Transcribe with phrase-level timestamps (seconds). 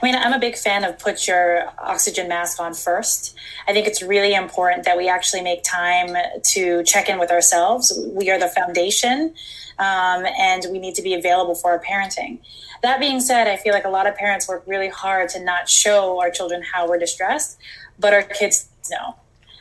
[0.00, 3.36] I mean, I'm a big fan of put your oxygen mask on first.
[3.66, 6.16] I think it's really important that we actually make time
[6.52, 7.98] to check in with ourselves.
[8.12, 9.34] We are the foundation,
[9.78, 12.38] um, and we need to be available for our parenting.
[12.82, 15.68] That being said, I feel like a lot of parents work really hard to not
[15.68, 17.58] show our children how we're distressed,
[17.98, 19.16] but our kids know.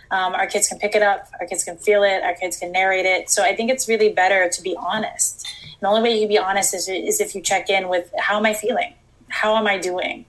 [0.10, 2.72] Um, our kids can pick it up, our kids can feel it, our kids can
[2.72, 3.30] narrate it.
[3.30, 5.48] So I think it's really better to be honest.
[5.64, 8.10] And the only way you can be honest is, is if you check in with
[8.18, 8.94] how am I feeling?
[9.30, 10.26] How am I doing?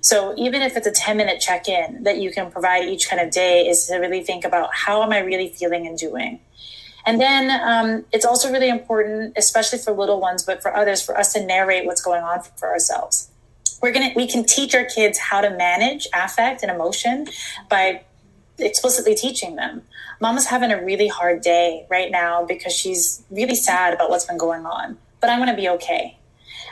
[0.00, 3.20] So even if it's a 10 minute check in that you can provide each kind
[3.20, 6.40] of day, is to really think about how am I really feeling and doing?
[7.06, 11.16] And then um, it's also really important, especially for little ones, but for others, for
[11.16, 13.30] us to narrate what's going on for ourselves.
[13.82, 17.26] We're gonna we can teach our kids how to manage affect and emotion
[17.70, 18.02] by
[18.58, 19.82] explicitly teaching them.
[20.20, 24.36] Mama's having a really hard day right now because she's really sad about what's been
[24.36, 26.18] going on, but I'm to be okay.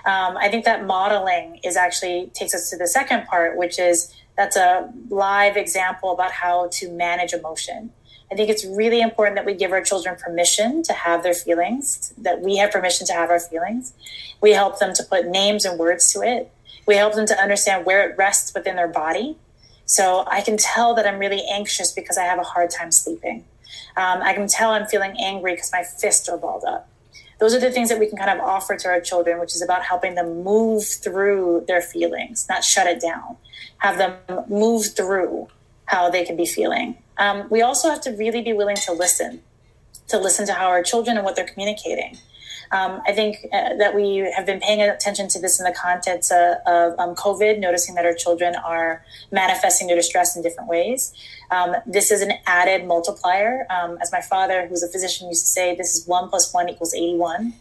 [0.08, 4.14] Um, I think that modeling is actually takes us to the second part, which is
[4.38, 7.92] that's a live example about how to manage emotion.
[8.32, 12.14] I think it's really important that we give our children permission to have their feelings,
[12.16, 13.92] that we have permission to have our feelings.
[14.40, 16.50] We help them to put names and words to it.
[16.86, 19.36] We help them to understand where it rests within their body
[19.84, 23.44] so I can tell that I'm really anxious because I have a hard time sleeping.
[23.94, 26.88] Um, I can tell I'm feeling angry because my fists are balled up.
[27.38, 29.62] Those are the things that we can kind of offer to our children, which is
[29.62, 33.36] about helping them move through their feelings, not shut it down.
[33.78, 34.16] Have them
[34.48, 35.48] move through
[35.86, 36.98] how they can be feeling.
[37.16, 39.42] Um, we also have to really be willing to listen,
[40.08, 42.18] to listen to how our children and what they're communicating.
[42.70, 46.30] Um, I think uh, that we have been paying attention to this in the context
[46.30, 51.12] uh, of um, COVID, noticing that our children are manifesting their distress in different ways.
[51.50, 53.66] Um, this is an added multiplier.
[53.70, 56.68] Um, as my father, who's a physician, used to say, this is one plus one
[56.68, 57.54] equals 81.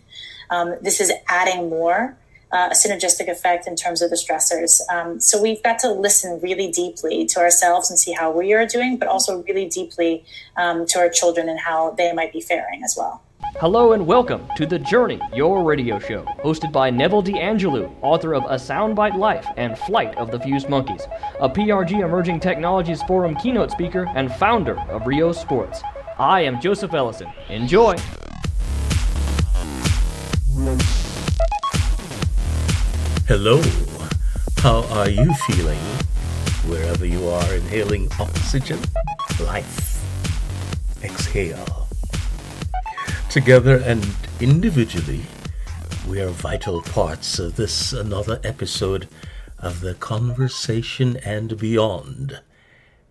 [0.49, 2.17] Um, this is adding more.
[2.49, 4.79] Uh, a synergistic effect in terms of the stressors.
[4.89, 8.65] Um, so we've got to listen really deeply to ourselves and see how we are
[8.65, 10.23] doing, but also really deeply
[10.55, 13.21] um, to our children and how they might be faring as well.
[13.59, 18.43] Hello and welcome to The Journey, your radio show, hosted by Neville D'Angelo, author of
[18.43, 21.07] A Soundbite Life and Flight of the Fused Monkeys,
[21.39, 25.81] a PRG Emerging Technologies Forum keynote speaker and founder of Ryo Sports.
[26.19, 27.29] I am Joseph Ellison.
[27.49, 27.95] Enjoy!
[33.27, 33.59] Hello,
[34.57, 35.79] how are you feeling?
[36.69, 38.77] Wherever you are inhaling oxygen,
[39.39, 39.99] life.
[41.03, 41.86] Exhale.
[43.37, 44.03] Together and
[44.39, 45.21] individually,
[46.09, 49.07] we are vital parts of this another episode
[49.59, 52.41] of the conversation and beyond.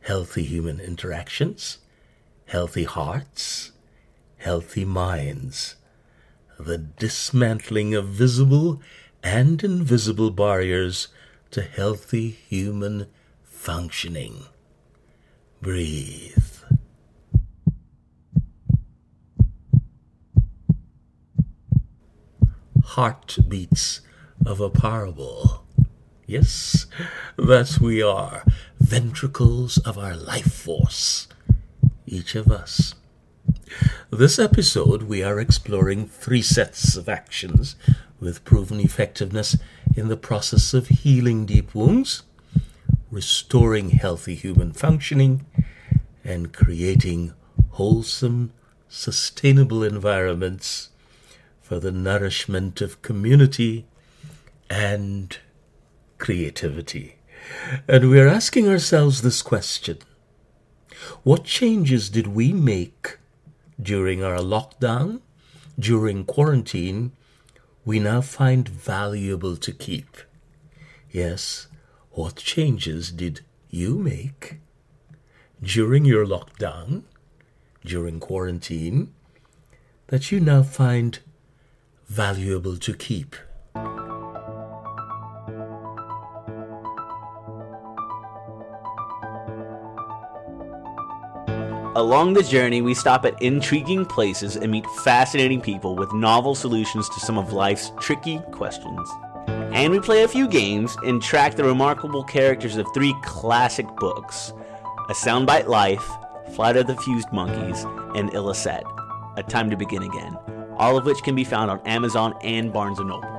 [0.00, 1.78] Healthy human interactions,
[2.46, 3.70] healthy hearts,
[4.38, 5.76] healthy minds.
[6.58, 8.82] The dismantling of visible
[9.22, 11.06] and invisible barriers
[11.52, 13.06] to healthy human
[13.44, 14.46] functioning.
[15.62, 16.55] Breathe.
[22.96, 24.00] Heartbeats
[24.46, 25.62] of a parable.
[26.26, 26.86] Yes,
[27.36, 28.42] thus we are,
[28.80, 31.28] ventricles of our life force,
[32.06, 32.94] each of us.
[34.08, 37.76] This episode, we are exploring three sets of actions
[38.18, 39.58] with proven effectiveness
[39.94, 42.22] in the process of healing deep wounds,
[43.10, 45.44] restoring healthy human functioning,
[46.24, 47.34] and creating
[47.72, 48.54] wholesome,
[48.88, 50.88] sustainable environments
[51.66, 53.84] for the nourishment of community
[54.70, 55.36] and
[56.16, 57.16] creativity.
[57.88, 59.98] And we're asking ourselves this question
[61.24, 63.18] What changes did we make
[63.82, 65.22] during our lockdown,
[65.76, 67.10] during quarantine,
[67.84, 70.18] we now find valuable to keep?
[71.10, 71.66] Yes,
[72.12, 73.40] what changes did
[73.70, 74.60] you make
[75.60, 77.02] during your lockdown,
[77.84, 79.12] during quarantine,
[80.06, 81.18] that you now find
[82.06, 83.36] valuable to keep.
[91.96, 97.08] Along the journey, we stop at intriguing places and meet fascinating people with novel solutions
[97.08, 99.08] to some of life's tricky questions.
[99.48, 104.52] And we play a few games and track the remarkable characters of three classic books
[105.08, 106.06] A Soundbite Life,
[106.54, 107.84] Flight of the Fused Monkeys,
[108.14, 108.84] and Illicet
[109.38, 110.36] A Time to Begin Again
[110.78, 113.36] all of which can be found on Amazon and Barnes & Noble.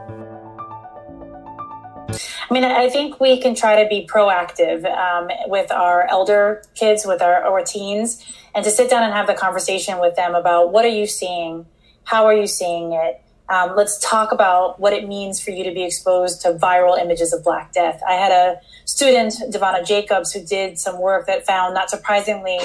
[2.50, 7.06] I mean, I think we can try to be proactive um, with our elder kids,
[7.06, 8.26] with our, our teens,
[8.56, 11.66] and to sit down and have the conversation with them about what are you seeing?
[12.06, 13.22] How are you seeing it?
[13.50, 17.32] Um, let's talk about what it means for you to be exposed to viral images
[17.34, 18.02] of Black Death.
[18.08, 22.60] I had a student, Devana Jacobs, who did some work that found, not surprisingly,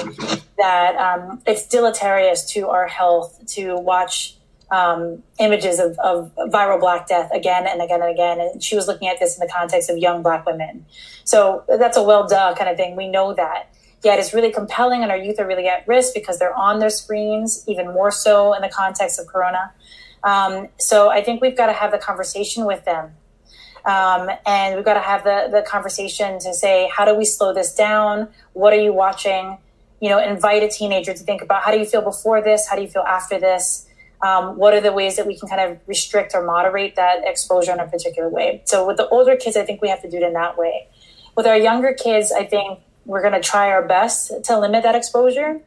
[0.57, 4.35] that um, it's deleterious to our health to watch
[4.73, 8.39] um, images of, of, viral Black Death again and again and again.
[8.39, 10.85] And she was looking at this in the context of young Black women.
[11.25, 12.95] So that's a well duh kind of thing.
[12.95, 13.69] We know that.
[14.03, 16.89] Yet it's really compelling, and our youth are really at risk because they're on their
[16.89, 19.71] screens, even more so in the context of Corona.
[20.23, 23.11] Um, so I think we've got to have the conversation with them.
[23.85, 27.53] Um, and we've got to have the, the conversation to say, how do we slow
[27.53, 28.27] this down?
[28.53, 29.57] What are you watching?
[30.01, 32.67] You know, invite a teenager to think about how do you feel before this?
[32.67, 33.87] How do you feel after this?
[34.25, 37.73] Um, what are the ways that we can kind of restrict or moderate that exposure
[37.73, 38.63] in a particular way?
[38.65, 40.87] So with the older kids, I think we have to do it in that way.
[41.35, 44.95] With our younger kids, I think we're going to try our best to limit that
[44.95, 45.61] exposure.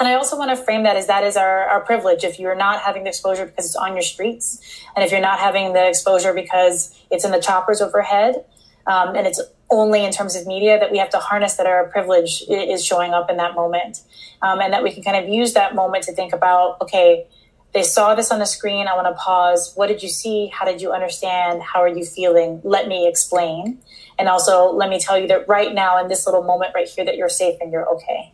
[0.00, 2.24] And I also want to frame that as that is our, our privilege.
[2.24, 4.58] If you're not having the exposure because it's on your streets,
[4.94, 8.44] and if you're not having the exposure because it's in the choppers overhead,
[8.86, 9.40] um, and it's
[9.70, 13.12] only in terms of media that we have to harness that our privilege is showing
[13.12, 14.02] up in that moment,
[14.40, 17.26] um, and that we can kind of use that moment to think about, okay,
[17.74, 18.86] they saw this on the screen.
[18.86, 19.72] I want to pause.
[19.74, 20.50] What did you see?
[20.52, 21.62] How did you understand?
[21.62, 22.60] How are you feeling?
[22.64, 23.80] Let me explain.
[24.18, 27.04] And also, let me tell you that right now, in this little moment right here,
[27.04, 28.32] that you're safe and you're okay.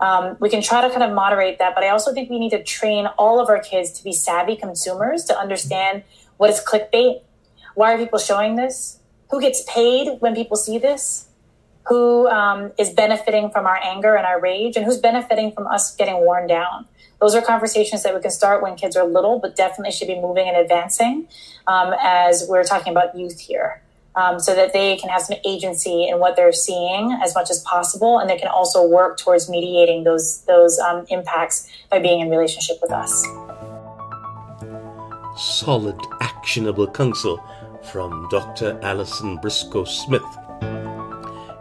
[0.00, 2.50] Um, we can try to kind of moderate that, but I also think we need
[2.50, 6.04] to train all of our kids to be savvy consumers to understand
[6.38, 7.20] what is clickbait.
[7.74, 8.98] Why are people showing this?
[9.30, 11.28] Who gets paid when people see this?
[11.88, 14.76] Who um, is benefiting from our anger and our rage?
[14.76, 16.86] And who's benefiting from us getting worn down?
[17.20, 20.18] Those are conversations that we can start when kids are little, but definitely should be
[20.18, 21.28] moving and advancing
[21.66, 23.82] um, as we're talking about youth here
[24.16, 27.60] um, so that they can have some agency in what they're seeing as much as
[27.60, 32.30] possible, and they can also work towards mediating those those um, impacts by being in
[32.30, 33.24] relationship with us.
[35.36, 37.42] Solid, actionable counsel
[37.82, 38.78] from Dr.
[38.82, 40.22] Allison Briscoe Smith.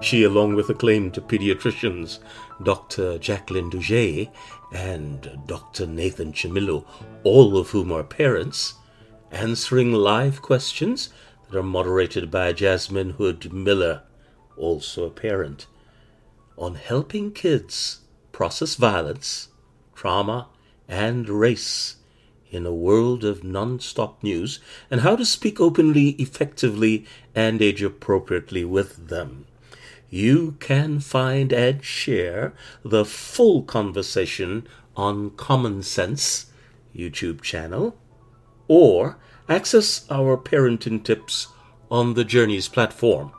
[0.02, 2.20] She, along with acclaimed pediatricians
[2.64, 3.18] Dr.
[3.18, 4.32] Jacqueline Dougé
[4.72, 5.86] and Dr.
[5.86, 6.86] Nathan Chomilo,
[7.24, 8.76] all of whom are parents,
[9.30, 11.10] answering live questions
[11.50, 14.04] that are moderated by Jasmine Hood Miller,
[14.56, 15.68] also a parent,
[16.58, 18.00] on helping kids
[18.32, 19.50] process violence,
[19.96, 20.48] trauma,
[20.88, 21.98] and race
[22.50, 24.60] in a world of non-stop news
[24.90, 27.06] and how to speak openly, effectively,
[27.36, 29.46] and age appropriately with them.
[30.10, 32.54] You can find and share
[32.84, 36.48] the full conversation on Common Sense
[36.96, 37.98] YouTube channel
[38.68, 39.18] or
[39.48, 41.48] access our parenting tips
[41.92, 43.32] on the Journeys platform.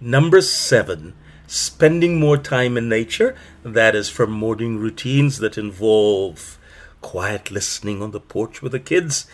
[0.00, 1.14] Number seven,
[1.46, 3.36] spending more time in nature.
[3.62, 6.58] That is from morning routines that involve
[7.00, 9.26] quiet listening on the porch with the kids,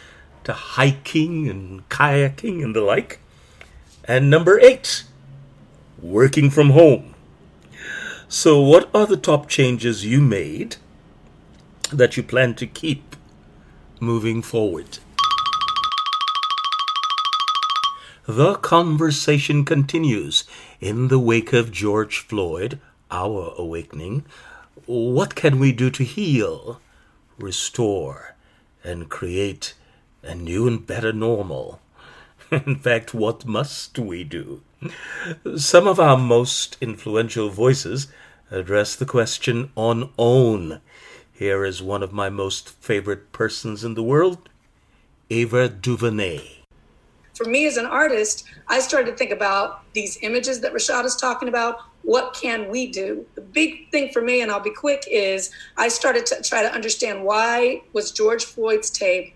[0.44, 3.18] to hiking and kayaking and the like.
[4.04, 5.04] And number eight,
[6.00, 7.14] working from home.
[8.28, 10.76] So, what are the top changes you made
[11.92, 13.16] that you plan to keep
[14.00, 14.98] moving forward?
[18.28, 20.44] The conversation continues
[20.80, 24.24] in the wake of George Floyd, our awakening.
[24.86, 26.80] What can we do to heal,
[27.38, 28.34] restore,
[28.84, 29.74] and create
[30.22, 31.80] a new and better normal?
[32.50, 34.62] In fact, what must we do?
[35.56, 38.08] Some of our most influential voices
[38.50, 40.80] address the question on OWN.
[41.32, 44.48] Here is one of my most favorite persons in the world,
[45.30, 46.65] Ava DuVernay.
[47.36, 51.16] For me as an artist, I started to think about these images that Rashad is
[51.16, 51.80] talking about.
[52.02, 53.26] What can we do?
[53.34, 56.72] The big thing for me, and I'll be quick, is I started to try to
[56.72, 59.34] understand why was George Floyd's tape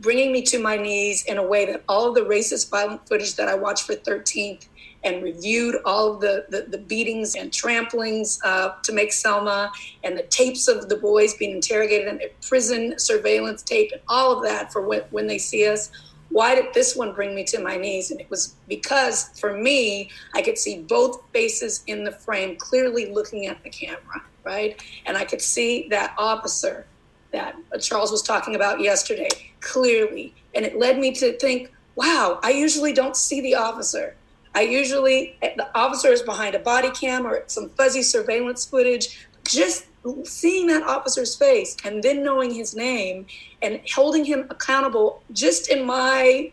[0.00, 3.34] bringing me to my knees in a way that all of the racist violent footage
[3.36, 4.66] that I watched for 13th
[5.02, 9.70] and reviewed all of the, the, the beatings and tramplings uh, to make Selma
[10.02, 14.42] and the tapes of the boys being interrogated and prison surveillance tape and all of
[14.44, 15.90] that for when, when they see us.
[16.34, 18.10] Why did this one bring me to my knees?
[18.10, 23.12] And it was because for me, I could see both faces in the frame clearly
[23.12, 24.82] looking at the camera, right?
[25.06, 26.86] And I could see that officer
[27.30, 29.28] that Charles was talking about yesterday
[29.60, 30.34] clearly.
[30.56, 34.16] And it led me to think, wow, I usually don't see the officer.
[34.56, 39.24] I usually, the officer is behind a body cam or some fuzzy surveillance footage.
[39.46, 39.86] Just
[40.24, 43.26] seeing that officer's face and then knowing his name
[43.62, 46.50] and holding him accountable just in my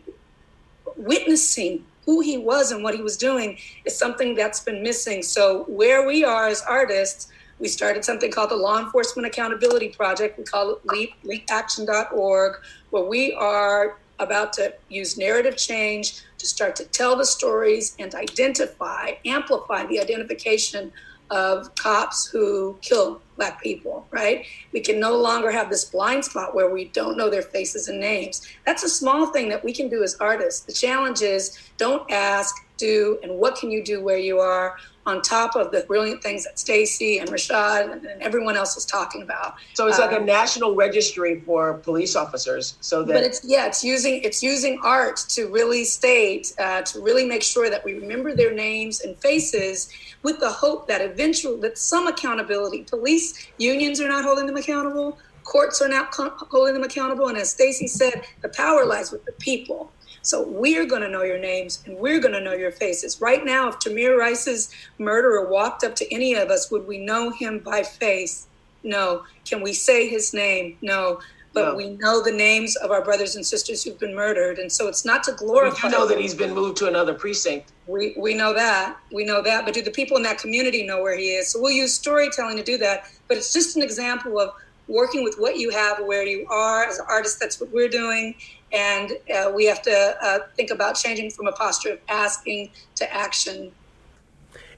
[0.95, 5.21] witnessing who he was and what he was doing is something that's been missing.
[5.21, 10.37] So, where we are as artists, we started something called the Law Enforcement Accountability Project.
[10.39, 16.75] We call it LEAP, leapaction.org, where we are about to use narrative change to start
[16.77, 20.91] to tell the stories and identify, amplify the identification
[21.29, 24.45] of cops who kill black people, right?
[24.71, 27.99] We can no longer have this blind spot where we don't know their faces and
[27.99, 28.47] names.
[28.67, 30.61] That's a small thing that we can do as artists.
[30.61, 35.21] The challenge is don't ask, do, and what can you do where you are on
[35.21, 39.23] top of the brilliant things that Stacey and Rashad and, and, everyone else is talking
[39.23, 39.55] about.
[39.73, 42.77] So it's like um, a national registry for police officers.
[42.81, 46.99] So that, but it's yeah, it's using it's using art to really state uh, to
[46.99, 49.89] really make sure that we remember their names and faces,
[50.23, 52.83] with the hope that eventually that some accountability.
[52.83, 55.17] Police unions are not holding them accountable.
[55.43, 57.27] Courts are not holding them accountable.
[57.27, 59.91] And as Stacey said, the power lies with the people.
[60.21, 63.19] So we're going to know your names and we're going to know your faces.
[63.21, 67.31] Right now, if Tamir Rice's murderer walked up to any of us, would we know
[67.31, 68.47] him by face?
[68.83, 69.23] No.
[69.45, 70.77] Can we say his name?
[70.81, 71.19] No.
[71.53, 71.75] But no.
[71.75, 74.57] we know the names of our brothers and sisters who've been murdered.
[74.57, 75.87] And so it's not to glorify.
[75.87, 77.71] We know that he's been moved to another precinct.
[77.87, 78.97] We, we know that.
[79.11, 79.65] We know that.
[79.65, 81.49] But do the people in that community know where he is?
[81.49, 83.05] So we'll use storytelling to do that.
[83.27, 84.53] But it's just an example of
[84.87, 87.39] working with what you have, where you are as an artist.
[87.39, 88.35] That's what we're doing
[88.71, 93.13] and uh, we have to uh, think about changing from a posture of asking to
[93.13, 93.71] action.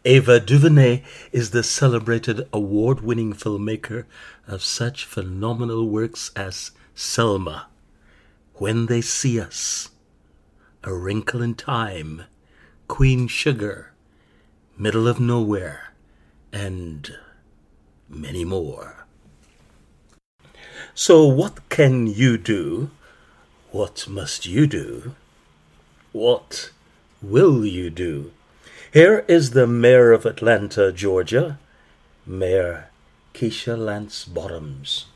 [0.05, 4.05] Ava DuVernay is the celebrated award winning filmmaker
[4.47, 7.67] of such phenomenal works as Selma,
[8.55, 9.91] When They See Us,
[10.83, 12.23] A Wrinkle in Time,
[12.89, 13.93] Queen Sugar,
[14.77, 15.93] Middle of Nowhere,
[16.51, 17.15] and
[18.09, 19.05] many more.
[20.93, 22.91] So, what can you do
[23.73, 25.15] what must you do?
[26.11, 26.69] What
[27.23, 28.31] will you do?
[28.93, 31.57] Here is the mayor of Atlanta, Georgia,
[32.23, 32.89] Mayor
[33.33, 35.07] Keisha Lance Bottoms.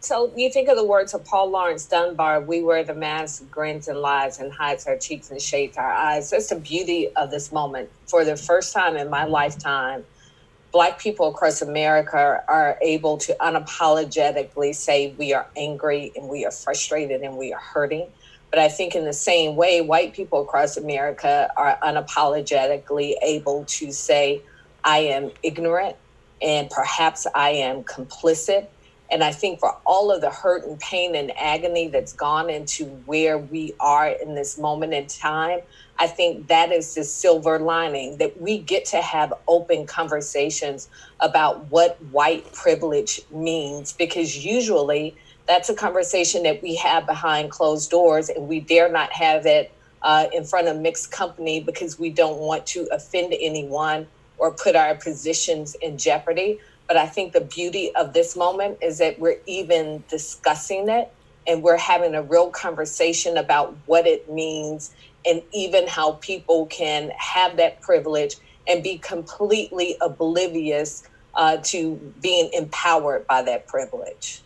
[0.00, 3.88] So you think of the words of Paul Laurence Dunbar, we wear the mask, grins
[3.88, 6.28] and lies, and hides our cheeks and shades our eyes.
[6.28, 7.88] That's the beauty of this moment.
[8.06, 10.04] For the first time in my lifetime,
[10.76, 16.50] Black people across America are able to unapologetically say we are angry and we are
[16.50, 18.12] frustrated and we are hurting.
[18.50, 23.90] But I think in the same way, white people across America are unapologetically able to
[23.90, 24.42] say,
[24.84, 25.96] I am ignorant
[26.42, 28.68] and perhaps I am complicit.
[29.10, 32.84] And I think for all of the hurt and pain and agony that's gone into
[33.06, 35.60] where we are in this moment in time,
[35.98, 40.88] I think that is the silver lining that we get to have open conversations
[41.20, 47.90] about what white privilege means because usually that's a conversation that we have behind closed
[47.90, 49.72] doors and we dare not have it
[50.02, 54.06] uh, in front of mixed company because we don't want to offend anyone
[54.38, 56.58] or put our positions in jeopardy.
[56.86, 61.12] But I think the beauty of this moment is that we're even discussing it
[61.46, 64.94] and we're having a real conversation about what it means
[65.26, 68.36] and even how people can have that privilege
[68.68, 74.42] and be completely oblivious uh, to being empowered by that privilege.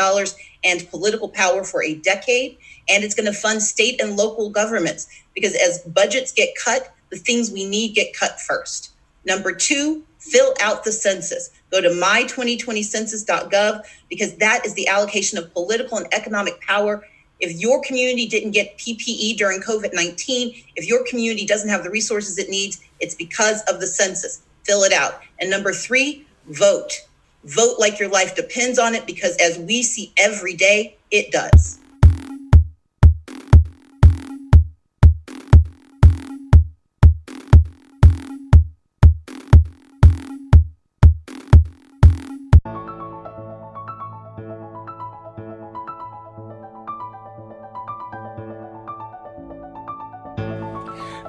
[0.64, 2.58] and political power for a decade.
[2.88, 7.16] And it's going to fund state and local governments because as budgets get cut, the
[7.16, 8.92] things we need get cut first.
[9.24, 11.50] Number two, fill out the census.
[11.70, 17.04] Go to my2020census.gov because that is the allocation of political and economic power.
[17.40, 21.90] If your community didn't get PPE during COVID 19, if your community doesn't have the
[21.90, 24.42] resources it needs, it's because of the census.
[24.64, 25.20] Fill it out.
[25.38, 27.06] And number three, vote.
[27.44, 31.78] Vote like your life depends on it because as we see every day, it does.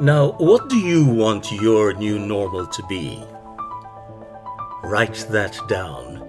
[0.02, 3.22] Now, what do you want your new normal to be?
[4.82, 6.24] Write that down.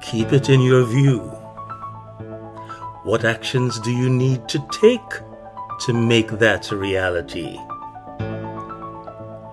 [0.00, 1.18] Keep it in your view.
[3.02, 5.10] What actions do you need to take
[5.80, 7.58] to make that a reality?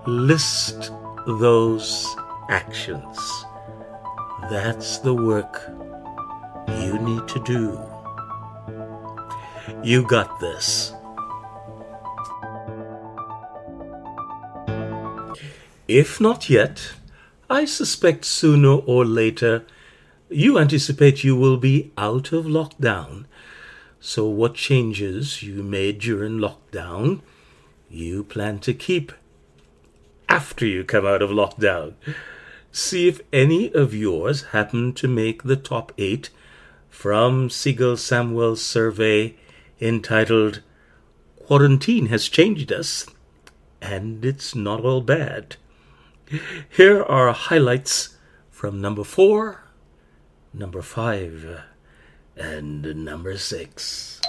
[0.06, 0.92] List
[1.26, 2.06] those
[2.48, 3.44] actions.
[4.50, 5.60] That's the work
[6.80, 7.80] you need to do.
[9.82, 10.92] You got this.
[15.88, 16.92] If not yet,
[17.48, 19.64] I suspect sooner or later
[20.28, 23.24] you anticipate you will be out of lockdown.
[23.98, 27.22] So, what changes you made during lockdown
[27.88, 29.12] you plan to keep
[30.28, 31.94] after you come out of lockdown?
[32.70, 36.28] See if any of yours happen to make the top eight
[36.90, 39.36] from Sigal Samuel's survey
[39.80, 40.60] entitled
[41.46, 43.06] Quarantine Has Changed Us,
[43.80, 45.56] and It's Not All Bad.
[46.68, 48.16] Here are highlights
[48.50, 49.64] from number four,
[50.52, 51.62] number five,
[52.36, 54.20] and number six.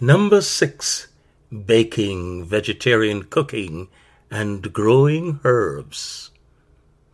[0.00, 1.06] Number six,
[1.64, 3.86] baking, vegetarian cooking,
[4.32, 6.32] and growing herbs.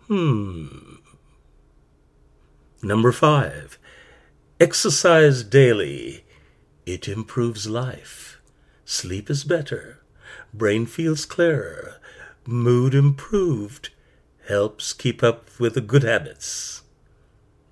[0.06, 0.68] Hmm.
[2.82, 3.78] Number five,
[4.60, 6.24] Exercise daily.
[6.84, 8.40] It improves life.
[8.84, 10.00] Sleep is better.
[10.52, 12.00] Brain feels clearer.
[12.44, 13.90] Mood improved.
[14.48, 16.82] Helps keep up with the good habits.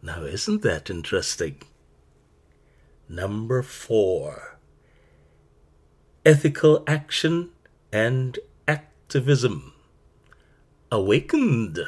[0.00, 1.60] Now, isn't that interesting?
[3.08, 4.60] Number four
[6.24, 7.50] ethical action
[7.92, 9.72] and activism.
[10.92, 11.80] Awakened.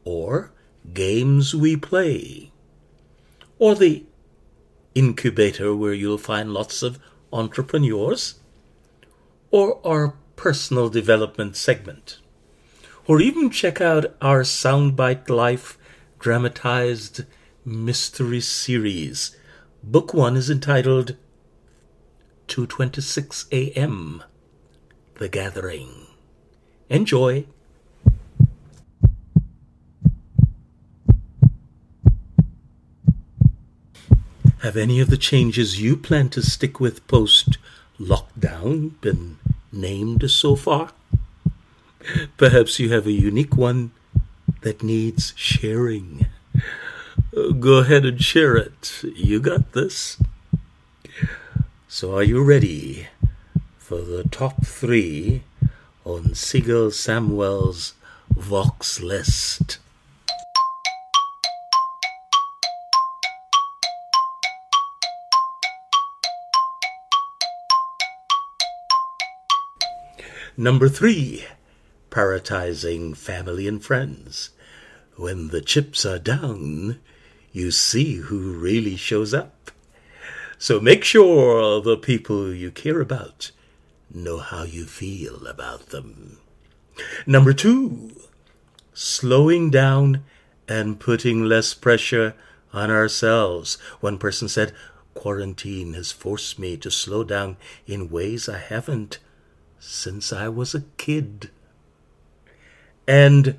[0.05, 0.53] or
[0.93, 2.53] Games We Play,
[3.59, 4.05] or the
[4.95, 6.99] incubator where you'll find lots of
[7.33, 8.39] entrepreneurs,
[9.51, 12.19] or our personal development segment,
[13.07, 15.79] or even check out our Soundbite Life
[16.19, 17.25] dramatized
[17.65, 19.35] mystery series.
[19.83, 21.17] Book one is entitled
[22.49, 24.23] 2:26 a.m.
[25.15, 26.07] The Gathering.
[26.89, 27.47] Enjoy.
[34.61, 37.59] Have any of the changes you plan to stick with post
[38.01, 39.39] lockdown been
[39.73, 40.91] named so far?
[42.37, 43.93] Perhaps you have a unique one
[44.63, 46.27] that needs sharing.
[47.61, 49.03] Go ahead and share it.
[49.03, 50.17] You got this.
[51.99, 53.09] So, are you ready
[53.79, 55.45] for the top three
[56.05, 57.95] on Sigal Samuel's
[58.29, 59.79] Vox list?
[70.55, 71.47] Number three,
[72.11, 74.51] prioritizing family and friends.
[75.17, 77.01] When the chips are down,
[77.53, 79.56] you see who really shows up.
[80.59, 83.51] So make sure the people you care about
[84.13, 86.39] know how you feel about them.
[87.27, 88.13] Number two,
[88.95, 90.25] slowing down
[90.67, 92.35] and putting less pressure
[92.73, 93.77] on ourselves.
[94.01, 94.73] One person said,
[95.15, 99.19] Quarantine has forced me to slow down in ways I haven't
[99.79, 101.51] since I was a kid.
[103.07, 103.57] And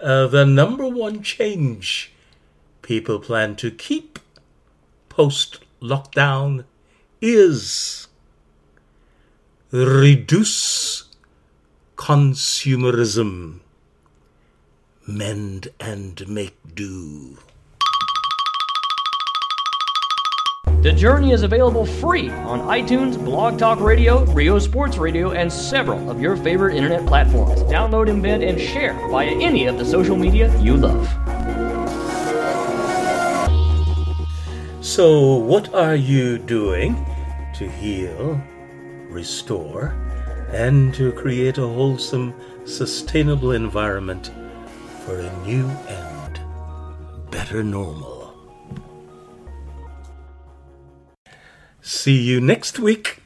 [0.00, 2.12] uh, the number one change
[2.82, 4.18] people plan to keep
[5.08, 6.64] post lockdown
[7.20, 8.08] is
[9.70, 11.04] reduce
[11.96, 13.60] consumerism,
[15.06, 17.38] mend and make do.
[20.80, 26.08] The Journey is available free on iTunes, Blog Talk Radio, Ryo Sports Radio, and several
[26.08, 27.62] of your favorite internet platforms.
[27.64, 31.27] Download, embed, and share via any of the social media you love.
[34.98, 37.06] So, what are you doing
[37.54, 38.42] to heal,
[39.08, 39.94] restore,
[40.50, 42.34] and to create a wholesome,
[42.64, 44.32] sustainable environment
[45.04, 48.34] for a new and better normal?
[51.80, 53.22] See you next week.